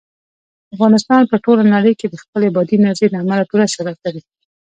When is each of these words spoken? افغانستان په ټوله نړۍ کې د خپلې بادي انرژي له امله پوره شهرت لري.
افغانستان 0.75 1.21
په 1.31 1.35
ټوله 1.43 1.63
نړۍ 1.75 1.93
کې 1.99 2.07
د 2.09 2.15
خپلې 2.23 2.47
بادي 2.55 2.75
انرژي 2.79 3.07
له 3.11 3.17
امله 3.23 3.43
پوره 3.49 3.65
شهرت 3.73 3.97
لري. 4.05 4.21